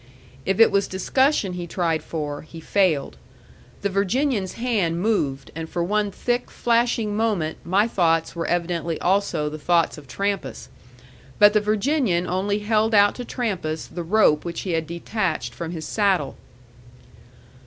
If 0.47 0.59
it 0.59 0.71
was 0.71 0.87
discussion 0.87 1.53
he 1.53 1.67
tried 1.67 2.01
for, 2.01 2.41
he 2.41 2.59
failed. 2.59 3.17
The 3.83 3.89
Virginian's 3.89 4.53
hand 4.53 4.99
moved, 4.99 5.51
and 5.53 5.69
for 5.69 5.83
one 5.83 6.09
thick, 6.09 6.49
flashing 6.49 7.15
moment 7.15 7.59
my 7.63 7.87
thoughts 7.87 8.35
were 8.35 8.47
evidently 8.47 8.99
also 8.99 9.47
the 9.47 9.59
thoughts 9.59 9.99
of 9.99 10.07
Trampas. 10.07 10.69
But 11.37 11.53
the 11.53 11.61
Virginian 11.61 12.25
only 12.25 12.57
held 12.65 12.95
out 12.95 13.13
to 13.13 13.25
Trampas 13.25 13.85
the 13.93 14.01
rope 14.01 14.43
which 14.43 14.61
he 14.61 14.71
had 14.71 14.87
detached 14.87 15.53
from 15.53 15.69
his 15.71 15.85
saddle. 15.87 16.35